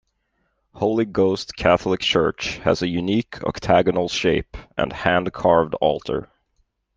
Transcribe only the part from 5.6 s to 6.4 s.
altar.